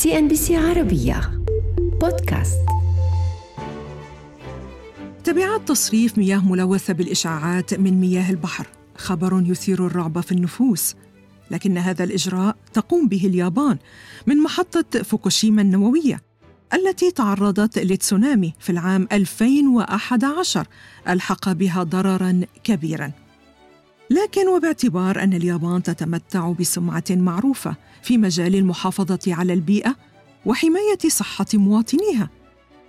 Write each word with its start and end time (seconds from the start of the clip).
CNBC 0.00 0.56
عربية. 0.56 1.44
بودكاست 2.00 2.58
تبعات 5.24 5.68
تصريف 5.68 6.18
مياه 6.18 6.38
ملوثة 6.38 6.92
بالإشعاعات 6.92 7.74
من 7.74 8.00
مياه 8.00 8.30
البحر. 8.30 8.66
خبر 8.96 9.42
يثير 9.46 9.86
الرعب 9.86 10.20
في 10.20 10.32
النفوس. 10.32 10.94
لكن 11.50 11.78
هذا 11.78 12.04
الإجراء 12.04 12.56
تقوم 12.72 13.08
به 13.08 13.26
اليابان 13.26 13.78
من 14.26 14.42
محطة 14.42 15.02
فوكوشيما 15.02 15.62
النووية 15.62 16.20
التي 16.74 17.10
تعرضت 17.10 17.78
لتسونامي 17.78 18.54
في 18.60 18.70
العام 18.70 19.08
2011 19.12 20.66
ألحق 21.08 21.52
بها 21.52 21.82
ضررا 21.82 22.40
كبيرا. 22.64 23.12
لكن 24.10 24.48
وباعتبار 24.48 25.22
أن 25.22 25.32
اليابان 25.32 25.82
تتمتع 25.82 26.52
بسمعة 26.52 27.04
معروفة 27.10 27.76
في 28.02 28.18
مجال 28.18 28.54
المحافظة 28.54 29.20
على 29.26 29.52
البيئة 29.52 29.96
وحماية 30.46 31.08
صحة 31.08 31.46
مواطنيها. 31.54 32.30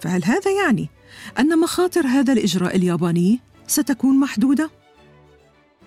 فهل 0.00 0.24
هذا 0.24 0.50
يعني 0.64 0.88
أن 1.38 1.58
مخاطر 1.58 2.06
هذا 2.06 2.32
الإجراء 2.32 2.76
الياباني 2.76 3.40
ستكون 3.66 4.20
محدودة؟ 4.20 4.70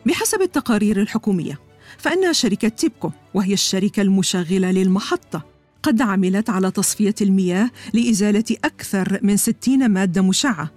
بحسب 0.05 0.41
التقارير 0.41 1.01
الحكومية 1.01 1.59
فإن 1.97 2.33
شركة 2.33 2.67
تيبكو 2.67 3.11
وهي 3.33 3.53
الشركة 3.53 4.01
المشغلة 4.01 4.71
للمحطة 4.71 5.45
قد 5.83 6.01
عملت 6.01 6.49
على 6.49 6.71
تصفية 6.71 7.15
المياه 7.21 7.71
لإزالة 7.93 8.43
أكثر 8.63 9.19
من 9.21 9.37
60 9.37 9.89
مادة 9.89 10.21
مشعة. 10.21 10.71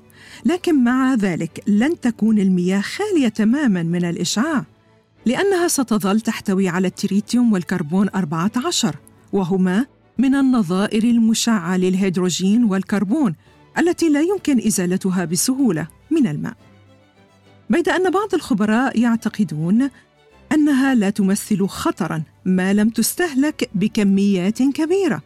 لكن 0.44 0.84
مع 0.84 1.14
ذلك 1.14 1.62
لن 1.66 2.00
تكون 2.00 2.38
المياه 2.38 2.80
خالية 2.80 3.28
تماما 3.28 3.82
من 3.82 4.04
الإشعاع 4.04 4.64
لأنها 5.26 5.68
ستظل 5.68 6.20
تحتوي 6.20 6.68
على 6.68 6.86
التريتيوم 6.88 7.52
والكربون 7.52 8.08
14 8.14 8.96
وهما 9.32 9.86
من 10.18 10.34
النظائر 10.34 11.04
المشعة 11.04 11.76
للهيدروجين 11.76 12.64
والكربون 12.64 13.34
التي 13.78 14.08
لا 14.08 14.20
يمكن 14.20 14.66
إزالتها 14.66 15.24
بسهولة 15.24 15.88
من 16.10 16.26
الماء. 16.26 16.56
بيد 17.70 17.88
أن 17.88 18.10
بعض 18.10 18.34
الخبراء 18.34 18.98
يعتقدون 18.98 19.90
أنها 20.52 20.94
لا 20.94 21.10
تمثل 21.10 21.66
خطرا 21.66 22.22
ما 22.44 22.72
لم 22.72 22.88
تستهلك 22.88 23.70
بكميات 23.74 24.62
كبيرة 24.62 25.22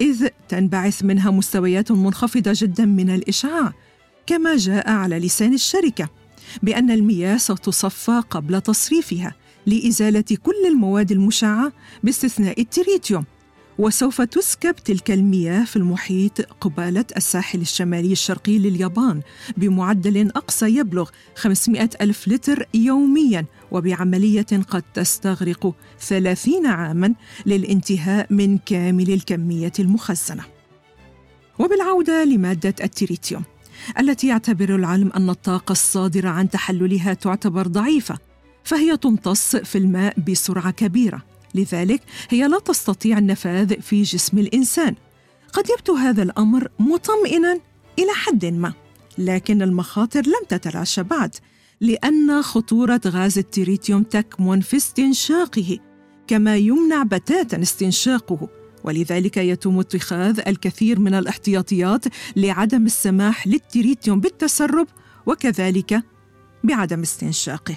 إذ 0.00 0.28
تنبعث 0.48 1.04
منها 1.04 1.30
مستويات 1.30 1.92
منخفضة 1.92 2.52
جدا 2.54 2.84
من 2.84 3.10
الإشعاع 3.10 3.72
كما 4.26 4.56
جاء 4.56 4.90
على 4.90 5.18
لسان 5.18 5.54
الشركة 5.54 6.08
بأن 6.62 6.90
المياه 6.90 7.36
ستصفى 7.36 8.22
قبل 8.30 8.60
تصريفها 8.60 9.34
لإزالة 9.66 10.24
كل 10.42 10.66
المواد 10.66 11.12
المشعة 11.12 11.72
باستثناء 12.02 12.60
التريتيوم 12.60 13.24
وسوف 13.78 14.22
تسكب 14.22 14.76
تلك 14.76 15.10
المياه 15.10 15.64
في 15.64 15.76
المحيط 15.76 16.40
قبالة 16.40 17.04
الساحل 17.16 17.60
الشمالي 17.60 18.12
الشرقي 18.12 18.58
لليابان 18.58 19.20
بمعدل 19.56 20.28
أقصى 20.28 20.66
يبلغ 20.76 21.10
500 21.34 21.90
ألف 22.00 22.28
لتر 22.28 22.66
يومياً 22.74 23.44
وبعملية 23.70 24.46
قد 24.68 24.82
تستغرق 24.94 25.74
30 26.00 26.66
عاماً 26.66 27.14
للانتهاء 27.46 28.26
من 28.30 28.58
كامل 28.58 29.10
الكمية 29.10 29.72
المخزنة. 29.78 30.44
وبالعودة 31.58 32.24
لمادة 32.24 32.74
التريتيوم. 32.84 33.42
التي 33.98 34.26
يعتبر 34.26 34.74
العلم 34.74 35.10
أن 35.16 35.30
الطاقة 35.30 35.72
الصادرة 35.72 36.28
عن 36.28 36.50
تحللها 36.50 37.14
تعتبر 37.14 37.66
ضعيفة 37.66 38.18
فهي 38.64 38.96
تمتص 38.96 39.56
في 39.56 39.78
الماء 39.78 40.20
بسرعة 40.20 40.70
كبيرة. 40.70 41.22
لذلك 41.54 42.02
هي 42.30 42.48
لا 42.48 42.58
تستطيع 42.58 43.18
النفاذ 43.18 43.80
في 43.80 44.02
جسم 44.02 44.38
الإنسان. 44.38 44.94
قد 45.52 45.64
يبدو 45.70 45.94
هذا 45.94 46.22
الأمر 46.22 46.68
مطمئنا 46.78 47.60
إلى 47.98 48.12
حد 48.14 48.44
ما 48.44 48.72
لكن 49.18 49.62
المخاطر 49.62 50.20
لم 50.20 50.44
تتلاشى 50.48 51.02
بعد 51.02 51.34
لأن 51.80 52.42
خطورة 52.42 53.00
غاز 53.06 53.38
التريتيوم 53.38 54.02
تكمن 54.02 54.60
في 54.60 54.76
استنشاقه 54.76 55.78
كما 56.26 56.56
يمنع 56.56 57.02
بتاتا 57.02 57.62
استنشاقه. 57.62 58.48
ولذلك 58.86 59.36
يتم 59.36 59.80
اتخاذ 59.80 60.40
الكثير 60.46 61.00
من 61.00 61.14
الاحتياطيات 61.14 62.04
لعدم 62.36 62.86
السماح 62.86 63.46
للتريتيوم 63.46 64.20
بالتسرب 64.20 64.86
وكذلك 65.26 66.02
بعدم 66.64 67.00
استنشاقه. 67.00 67.76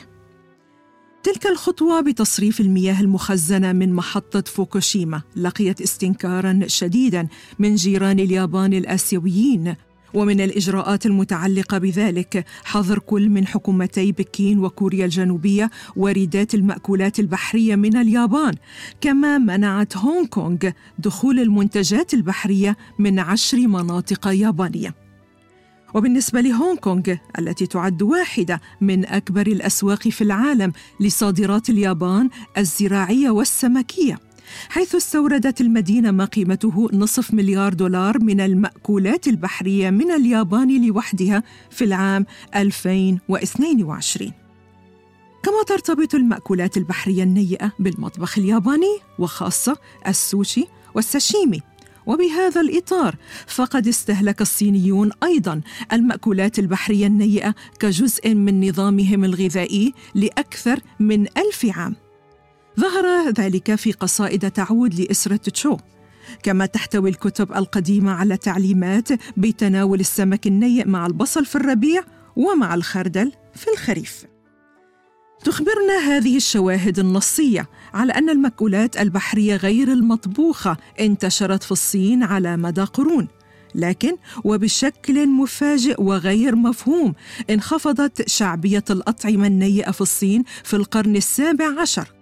تلك 1.24 1.48
الخطوة 1.48 2.02
بتصريف 2.02 2.62
المياه 2.62 3.02
المخزنة 3.02 3.72
من 3.72 3.94
محطة 3.94 4.42
فوكوشيما 4.42 5.22
لقيت 5.36 5.82
استنكارا 5.82 6.60
شديدا 6.68 7.28
من 7.60 7.76
جيران 7.76 8.20
اليابان 8.20 8.74
الآسيويين. 8.74 9.76
ومن 10.14 10.42
الإجراءات 10.42 11.06
المتعلقة 11.06 11.78
بذلك 11.78 12.46
حظر 12.64 13.00
كل 13.00 13.30
من 13.30 13.48
حكومتي 13.48 14.12
بكين 14.12 14.60
وكوريا 14.60 15.06
الجنوبية 15.06 15.70
واردات 15.96 16.56
المأكولات 16.56 17.20
البحرية 17.20 17.76
من 17.76 17.98
اليابان 17.98 18.54
كما 19.02 19.38
منعت 19.38 19.98
هونغ 19.98 20.26
كونغ 20.26 20.58
دخول 21.00 21.40
المنتجات 21.40 22.14
البحرية 22.14 22.78
من 23.00 23.20
عشر 23.20 23.58
مناطق 23.58 24.28
يابانية. 24.28 24.96
وبالنسبة 25.94 26.42
لهونغ 26.42 26.76
كونغ 26.76 27.16
التي 27.40 27.68
تعد 27.68 28.02
واحدة 28.02 28.62
من 28.82 29.06
أكبر 29.06 29.48
الأسواق 29.48 30.08
في 30.08 30.22
العالم 30.22 30.72
لصادرات 31.00 31.70
اليابان 31.70 32.30
الزراعية 32.58 33.30
والسمكية. 33.30 34.29
حيث 34.70 34.96
استوردت 34.96 35.62
المدينة 35.62 36.12
ما 36.12 36.26
قيمته 36.26 36.90
نصف 36.94 37.34
مليار 37.34 37.74
دولار 37.74 38.20
من 38.20 38.42
المأكولات 38.42 39.28
البحرية 39.28 39.90
من 39.90 40.12
اليابان 40.12 40.88
لوحدها 40.88 41.44
في 41.70 41.86
العام 41.86 42.26
2022 42.56 44.32
كما 45.44 45.64
ترتبط 45.68 46.16
المأكولات 46.16 46.78
البحرية 46.78 47.24
النيئة 47.24 47.72
بالمطبخ 47.80 48.38
الياباني 48.38 48.98
وخاصة 49.20 49.78
السوشي 50.08 50.66
والساشيمي. 50.96 51.62
وبهذا 52.06 52.62
الإطار 52.62 53.16
فقد 53.48 53.88
استهلك 53.88 54.42
الصينيون 54.42 55.12
أيضا 55.24 55.62
المأكولات 55.94 56.60
البحرية 56.60 57.08
النيئة 57.08 57.56
كجزء 57.80 58.34
من 58.36 58.70
نظامهم 58.70 59.24
الغذائي 59.24 59.94
لأكثر 60.16 60.80
من 61.00 61.22
ألف 61.22 61.66
عام. 61.78 61.96
ظهر 62.80 63.06
ذلك 63.30 63.76
في 63.76 63.92
قصائد 63.92 64.52
تعود 64.52 64.94
لإسرة 64.96 65.36
تشو. 65.36 65.78
كما 66.44 66.66
تحتوي 66.66 67.10
الكتب 67.10 67.52
القديمة 67.52 68.12
على 68.12 68.38
تعليمات 68.38 69.10
بتناول 69.38 70.00
السمك 70.00 70.48
النيء 70.48 70.88
مع 70.88 71.06
البصل 71.06 71.46
في 71.46 71.56
الربيع 71.56 72.04
ومع 72.36 72.74
الخردل 72.74 73.32
في 73.56 73.68
الخريف. 73.74 74.26
تخبرنا 75.44 75.98
هذه 76.08 76.38
الشواهد 76.38 77.00
النصية 77.00 77.70
على 77.94 78.14
أن 78.14 78.30
المأكولات 78.30 78.98
البحرية 78.98 79.56
غير 79.56 79.92
المطبوخة 79.92 80.78
انتشرت 81.00 81.64
في 81.64 81.72
الصين 81.72 82.24
على 82.24 82.58
مدى 82.58 82.82
قرون. 82.82 83.28
لكن 83.76 84.16
وبشكل 84.44 85.28
مفاجئ 85.28 86.02
وغير 86.02 86.56
مفهوم 86.56 87.14
انخفضت 87.50 88.30
شعبية 88.30 88.84
الأطعمة 88.90 89.48
النيئة 89.48 89.92
في 89.92 90.02
الصين 90.02 90.44
في 90.64 90.76
القرن 90.76 91.16
السابع 91.16 91.82
عشر. 91.82 92.19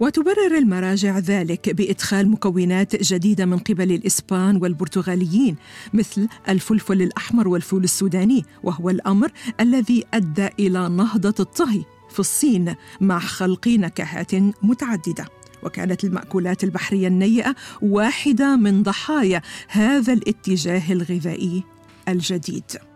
وتبرر 0.00 0.58
المراجع 0.58 1.18
ذلك 1.18 1.70
بإدخال 1.70 2.28
مكونات 2.28 3.02
جديدة 3.02 3.46
من 3.46 3.58
قبل 3.58 3.92
الإسبان 3.92 4.56
والبرتغاليين 4.56 5.56
مثل 5.92 6.28
الفلفل 6.48 7.02
الأحمر 7.02 7.48
والفول 7.48 7.84
السوداني 7.84 8.44
وهو 8.62 8.90
الأمر 8.90 9.32
الذي 9.60 10.04
أدى 10.14 10.48
إلى 10.58 10.88
نهضة 10.88 11.34
الطهي 11.40 11.82
في 12.10 12.20
الصين 12.20 12.74
مع 13.00 13.18
خلق 13.18 13.68
نكهات 13.68 14.34
متعددة 14.62 15.24
وكانت 15.62 16.04
المأكولات 16.04 16.64
البحرية 16.64 17.08
النيئة 17.08 17.54
واحدة 17.82 18.56
من 18.56 18.82
ضحايا 18.82 19.42
هذا 19.68 20.12
الاتجاه 20.12 20.92
الغذائي 20.92 21.64
الجديد. 22.08 22.87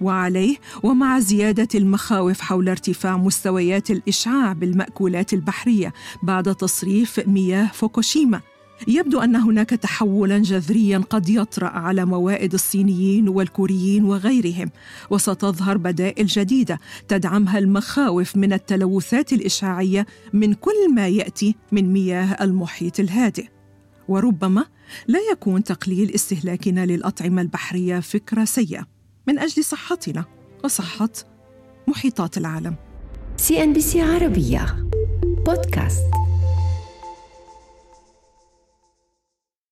وعليه 0.00 0.56
ومع 0.82 1.18
زيادة 1.18 1.68
المخاوف 1.74 2.40
حول 2.40 2.68
ارتفاع 2.68 3.16
مستويات 3.16 3.90
الإشعاع 3.90 4.52
بالمأكولات 4.52 5.32
البحرية 5.32 5.92
بعد 6.22 6.54
تصريف 6.54 7.20
مياه 7.26 7.70
فوكوشيما. 7.74 8.40
يبدو 8.88 9.20
أن 9.20 9.36
هناك 9.36 9.70
تحولا 9.70 10.38
جذريا 10.38 10.98
قد 10.98 11.28
يطرأ 11.28 11.68
على 11.68 12.04
موائد 12.04 12.54
الصينيين 12.54 13.28
والكوريين 13.28 14.04
وغيرهم 14.04 14.70
وستظهر 15.10 15.76
بدائل 15.76 16.26
جديدة 16.26 16.80
تدعمها 17.08 17.58
المخاوف 17.58 18.36
من 18.36 18.52
التلوثات 18.52 19.32
الإشعاعية 19.32 20.06
من 20.32 20.54
كل 20.54 20.94
ما 20.94 21.08
يأتي 21.08 21.54
من 21.72 21.92
مياه 21.92 22.36
المحيط 22.40 23.00
الهادئ. 23.00 23.46
وربما 24.08 24.64
لا 25.06 25.18
يكون 25.32 25.64
تقليل 25.64 26.14
استهلاكنا 26.14 26.86
للأطعمة 26.86 27.42
البحرية 27.42 28.00
فكرة 28.00 28.44
سيئة. 28.44 28.97
من 29.28 29.38
أجل 29.38 29.64
صحتنا 29.64 30.24
وصحة 30.64 31.10
محيطات 31.88 32.38
العالم. 32.38 32.74
CNBC 33.36 34.00
عربية. 34.00 34.88
بودكاست. 35.46 36.02